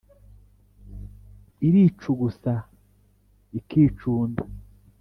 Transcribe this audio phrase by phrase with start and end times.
[1.67, 2.53] iricugusa
[3.59, 4.43] ikicunda